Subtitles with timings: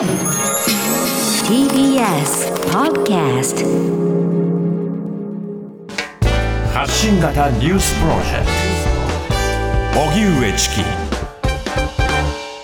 [0.00, 0.08] TBS
[2.72, 3.66] Podcast
[6.72, 8.46] 発信型ニュースプロジェク
[9.92, 10.76] ト荻上チキ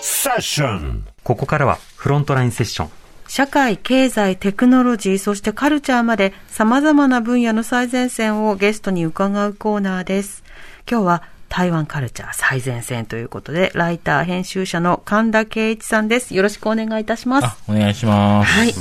[0.01, 2.89] セッションここからはフロントラインセッション。
[3.27, 10.43] 社会、経済、テクノロジー、そしてカルチャーまで様々な分野の最前線をゲストに伺うコーナーです。
[10.89, 16.35] 今日は台湾カルチャー最前線ということで、ライター、編集者の神田圭一さんです。
[16.35, 18.51] よろしくお願いいたしますあ。、お願いします。
[18.51, 18.73] はい。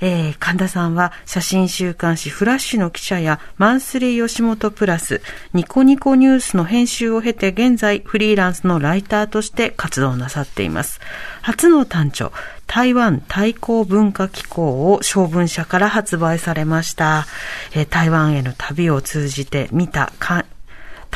[0.00, 5.20] えー、神田さんは写真週刊誌フラッシュの記者やマンスリー吉本プラス、
[5.52, 11.00] ニコニコニュースの編集を経て現在フリーランスのライターとして活動なさっています。
[11.42, 12.30] 初の単著、
[12.66, 17.26] 台湾対抗文化機構を小文社から発売されました。
[17.74, 20.44] えー台湾への旅を通じて見たか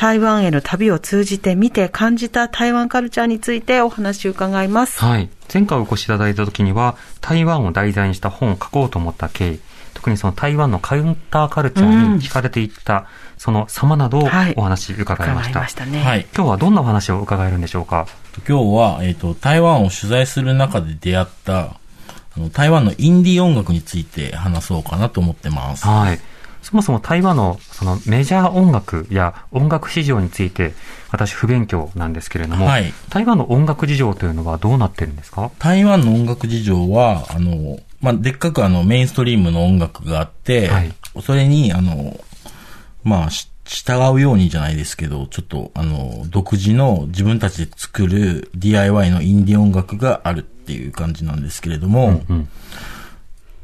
[0.03, 4.99] 台湾への旅を通じて見て感じた台湾カルチャーについてお話を伺います。
[4.99, 5.29] はい。
[5.51, 9.59] 前回お越しいただいた時には、台湾を題材にした本を書こうと思った経緯、
[9.93, 13.05] 特にその台湾のカウンターカルチャーに惹かれていった、
[13.37, 15.59] その様などをはいお話伺いま伺した。
[15.59, 16.03] いましたね。
[16.03, 16.27] はい。
[16.35, 18.05] 今日はどんなお話を伺えるんでしょうか？
[18.45, 21.59] 今日は、えっ、と、台湾を取材する中で出会った、
[22.35, 25.87] あの台湾のインディー音楽について話そうかなと思ってます。
[25.87, 26.19] はい。
[26.63, 30.73] そもそも台湾のそのメジャー音楽や音楽市場について、
[31.11, 32.91] 私不勉強なんですけれども、はい。
[33.09, 35.51] 台湾の音楽事情というのはどうなってるんですか？
[35.59, 40.93] 台湾の音楽事情は、あの、まあ、でっかくあの、メインストリームの音楽があって、はい。
[41.21, 42.19] それに、あの、
[43.03, 52.49] まあ、し従うようにじゃないですけど、ちょっと、あの、独自の自分たちで作る DIY のインディー音楽があるっていう感じなんですけれども、うん。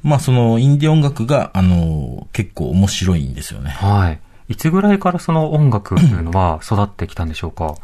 [0.03, 3.71] まあ、そのインディー音楽が、あの、結構面白いんですよね。
[3.71, 4.19] はい。
[4.49, 7.75] いつぐらいからその音楽というのは育ってきたんでしょうか？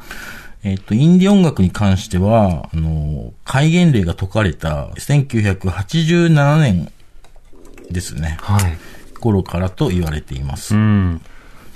[0.64, 6.92] えっ、と、インディー音楽に関しては、あの、戒厳令が解かれた1987年
[7.92, 8.38] ですね。
[8.42, 8.78] はい。
[9.20, 10.76] 頃からと言われています。
[10.76, 11.22] うん。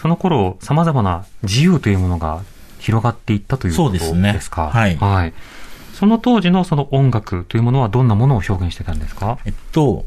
[0.01, 2.41] その頃、様々な自由というものが
[2.79, 5.33] 広がっていったということですそうですねかはいはい。
[5.93, 9.37] その当時のその音楽というものはどんなものを表現してたんですか？
[9.45, 10.05] えっと、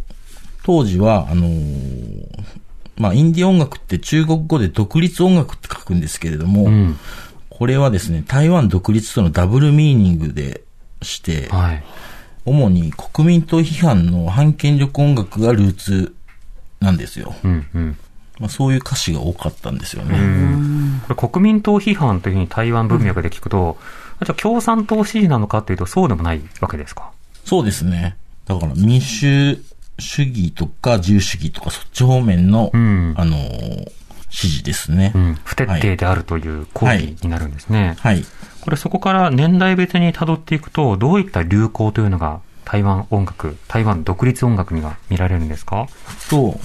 [0.64, 2.44] 当時は、あのー
[2.96, 6.98] まあ、インディー音楽って中国語で独立音楽って書くんですけれども、うん。
[7.48, 10.62] これはですね、台湾独立とのダブルミーニングで
[11.00, 11.82] して、はい。
[12.44, 16.14] 主に国民党批判の反権力音楽がルーツ
[16.80, 17.34] なんですよ。
[17.44, 17.96] うん、うん。
[18.38, 20.18] まあ、そういう歌詞が多かったんですよね。
[21.06, 23.78] これ国民党批判というふうに台湾文脈で聞くと、
[24.24, 27.10] じゃあ共産党支持なのかというとそうでもないわけですか？
[27.44, 28.16] そうですね。
[28.46, 29.56] だから民主
[30.02, 33.90] 主義とか自由主義とかそっち方面の、うんあのー
[34.34, 35.12] 支持ですね。
[35.14, 35.38] うん。
[35.44, 37.96] 不徹底であるという抗議になるんですね。
[38.00, 38.24] はい。
[38.62, 45.86] これそこから年代別に辿っていくと、どういった流行というのが台湾音楽、台湾独立音楽には見られるんですか？
[46.30, 46.58] と、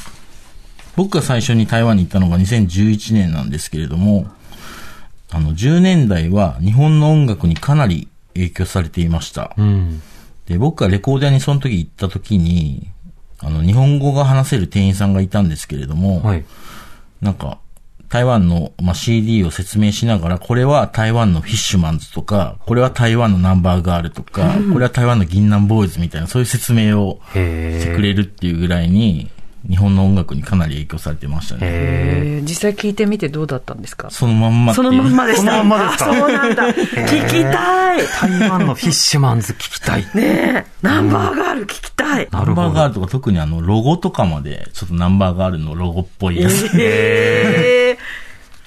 [0.95, 4.27] 僕が最初に台湾に行ったのが2011年なんですけれども、
[5.31, 9.53] あの、10年代は日本の音楽にかなり影響されていました。
[9.57, 10.01] うん。
[10.45, 12.87] で、僕がレコーダーにその時行った時に、
[13.39, 16.45] あの、日本語が話せる店員さんがいたんですけれども、はい。
[17.21, 17.59] なんか、
[18.09, 29.29] 台湾の、まあ、CD を説明しながら、これは台湾のフィッシュマンズとか、これは台湾のナンバーガールとか、これは台湾の銀杏ボーイズみたいな、そういう説明をへしてくれるっていうぐらいに、
[29.69, 32.41] 日本の音楽にかなり影響されてましたね。
[32.43, 34.09] 実際聞いてみてどうだったんですか？
[34.09, 35.51] そのまんまそのまんまでした。
[35.51, 36.63] そのまんまですかあそうなんだ。
[36.73, 37.99] 聞きたい。
[38.39, 40.01] 台湾のフィッシュマンズ聞きたい。
[40.01, 42.27] ねえ、ナンバーガール聞きたい。
[42.31, 46.69] ナンバーガールとか特にあの、ロゴとかまで、ちょっとナンバーガールのロゴっぽいやつ。
[46.75, 47.97] え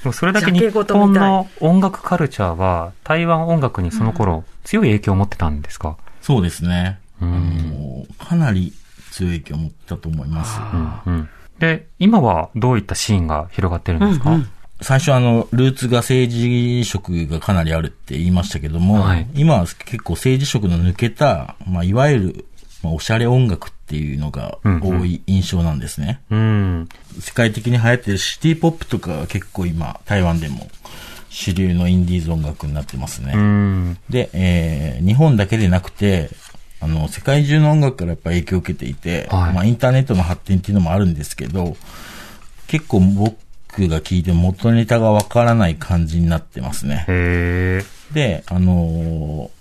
[0.02, 5.96] でもそれだけ日本の音楽カルチャーは、台湾音楽にその頃、強い影響を持ってたんですか？
[6.22, 6.98] そうですね。
[7.20, 7.70] うあん。
[7.70, 8.72] のかなり
[9.10, 10.60] 強い影響を持ったと思います。
[11.06, 11.28] うん。
[11.58, 14.38] で、今はどういったシーンが広がってるんですか、
[14.80, 22.44] 最初あの、ルーツが政治色がかなりあるって言いましたけども、はい今は結構政治色の抜けた、まあ、いわゆる、
[22.82, 26.20] まあ、おしゃれ音楽っていうのが多い印象なんですね。
[26.30, 26.88] うん。
[27.20, 30.66] 世界的に流行ってるシティポップとかが結構今、台湾でも
[31.28, 33.32] 主流のインディーズ音楽になってますね。
[33.34, 33.98] うん。
[34.08, 36.30] で、えー日本だけでなくて、
[36.80, 41.76] あの、世界中の音楽からやっぱ影響を受けていて、はいまあインターネットの発展っていうのもあるんですけど、
[42.68, 47.04] 結構僕が聞いても元ネタがわからない感じになってますね。
[48.12, 49.60] で、あのー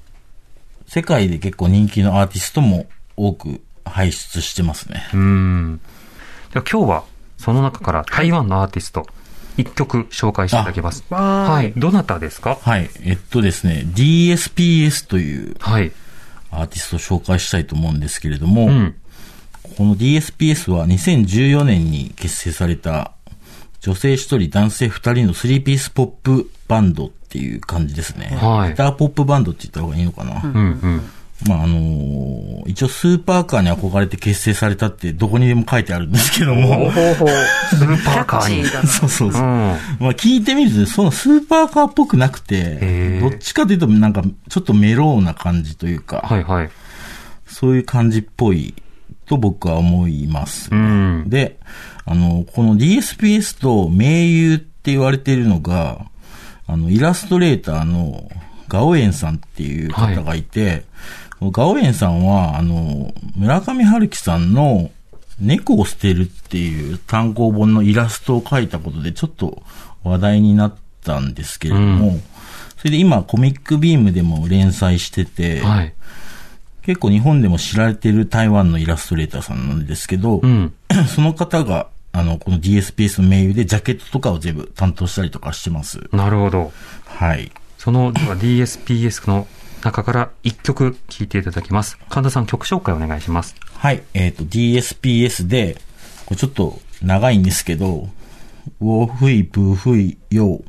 [0.91, 5.07] 世界で結構人気のアーティストも多く輩出してますね。
[5.13, 5.79] うん。
[6.51, 7.03] では今日は、
[7.37, 9.05] その中から台湾のアーティスト、
[9.55, 11.03] 一曲紹介していただきます。
[11.11, 11.73] はい。
[11.79, 12.57] どなたですか？
[12.59, 12.89] はい。
[13.03, 15.91] えっとですね、DSPS というはい。
[16.51, 18.95] アーティストを紹介したいと思うんですけれども、うん。
[19.77, 23.11] この DSPS は2014年に結成された
[23.81, 28.37] 女性一人男性二人のスリーピースポップバンドっていう感じですね。
[28.41, 30.41] はいギターポップバンドって言った方がいいのかな。
[30.43, 31.01] うんうん。
[31.47, 37.29] まああのー一応スーパーカーに憧れて結成されたってどこにでも書いてあるんですけども、ほうほう。
[37.69, 38.65] スーパーカーに。
[38.87, 39.41] そうそうそう。
[39.41, 39.47] うん。
[39.47, 39.77] まあ
[40.13, 46.69] 聞いてみると、そのスーパーカーっぽくなくてどっちかというとなんかちょっとメローな感じというか、はいはい。
[47.47, 48.75] そういう感じっぽい
[49.25, 50.69] と僕は思います。
[50.71, 51.23] うん。
[51.27, 51.57] で、
[52.05, 56.05] あの、この DSPS と盟友って言われているのが、
[56.67, 58.29] あの、イラストレーターの
[58.67, 60.83] ガオエンさんっていう方がいて、
[61.41, 64.91] ガオエンさんは、あの、村上春樹さんの
[65.39, 69.63] 猫を捨てるっていう単行本のイラストを描いたことでちょっと
[70.03, 70.75] 話題になっ
[71.05, 72.21] たんですけれども、う
[72.77, 75.93] それで今コミックビームでも連載してて、はい。
[76.81, 80.73] 結構日本でも知られてる台湾のイラストレーターさんなんですけど、うん。
[81.13, 85.99] その方が、あの、この DSPS の名誉でジャケットとかを全部担当したりとかしてます。
[86.11, 86.71] なるほど。
[87.05, 87.51] はい。
[87.77, 89.45] その、では DSPS の
[89.83, 91.97] 中から一曲聴いていただきます。
[92.09, 93.55] 神田さん曲紹介お願いします。
[93.75, 94.03] はい。
[94.13, 95.75] えっ、と、DSPS で、
[96.25, 98.09] これちょっと長いんですけど、
[98.81, 100.61] ウォフイブフイヨ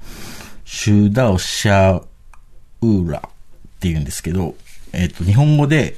[0.64, 2.02] シュダオシャ
[2.82, 3.22] ウラっ
[3.80, 4.54] て言うんですけど、
[4.92, 5.96] えっ、と、日本語で、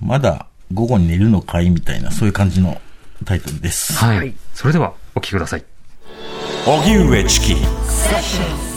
[0.00, 2.80] まだ午後に寝るのかいみたいな、そういう感じの
[3.24, 3.92] タイトルです。
[3.94, 4.16] はい。
[4.18, 5.64] はいそれではお聴きください。
[6.66, 8.69] 荻上チキ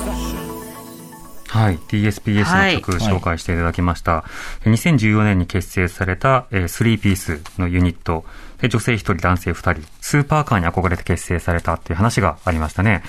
[1.54, 1.78] はい。
[1.78, 4.24] DSPS の曲はい紹介していただきました。
[4.66, 8.26] 2014年に結成された、えー、3ピースのユニット。
[8.60, 9.88] で、女性1人、男性2人。
[10.02, 13.04] スーパーカーに憧れて結成されたっていう話がありましたね。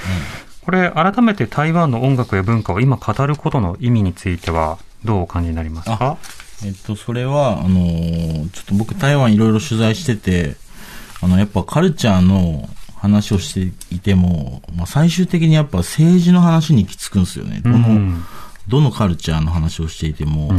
[0.60, 6.18] これ、改めて台湾の音楽や文化を今語ることの意味については、どうお感じになりますか？
[6.64, 10.56] えっと、それは、あのーちょっと僕台湾いろいろ取材してて、
[11.22, 17.60] あの、やっぱカルチャーの話をしていても、まあ、最終的にやっぱ政治の話に行き着くんですよね。
[17.62, 18.24] どの、うん
[18.68, 20.50] どのカルチャーの話をしていても。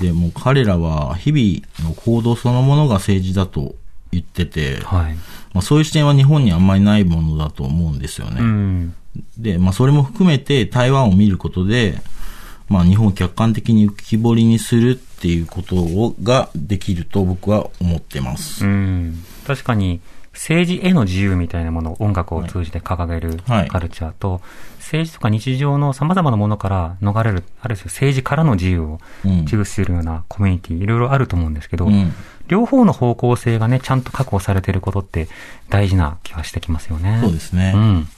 [0.00, 3.74] で、もう彼らは日々の行動そのものが政治だと
[4.12, 5.14] 言ってて、はい。
[5.54, 8.40] まあ、そういう視点は日本にあんまりないものだと思うんですよね。
[8.40, 8.94] うん。
[9.38, 12.00] で、まあ、それも含めて台湾を見ることで、
[12.68, 18.64] まあ、日本を客観的に浮き彫りにするっていうことをができると僕は思ってます。
[18.64, 19.24] うん。
[19.46, 20.00] 確かに、
[20.38, 24.40] 政治への自由みたいなものを音楽を通じて掲げるはいカルチャーと、
[24.78, 32.14] 政治とか日常の様々なものから逃れる、ある種政治からの自由をうん重視するようなコミュニティ、いろいろあると思うんですけど、うん
[32.46, 35.28] 両方の方向性がね、ちゃんと確保されていることって
[35.68, 37.18] 大事な気がしてきますよね。
[37.22, 37.72] そうですね。
[37.74, 38.08] うん。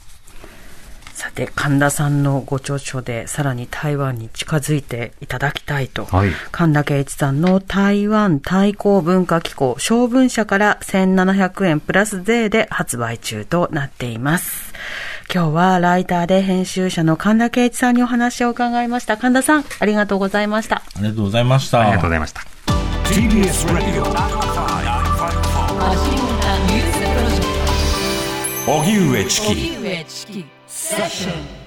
[1.21, 6.05] さて、神田さんのご著書でさらに台湾に近づいていただきたいと。
[6.05, 6.31] はい。
[6.51, 14.73] 神田圭一さんの台湾対抗文化機構小文社から1700円プラス税で発売中となっています。
[15.31, 19.15] 今日はライターで編集者の神田圭一さんにお話を伺いました。
[19.17, 20.77] 神田さん、ありがとうございました。
[20.77, 21.81] ありがとうございました。
[21.81, 22.41] ありがとうございました。
[23.11, 24.05] TBS ラジオ
[28.73, 30.60] 荻上チキ荻上チキ
[30.91, 31.60] セッション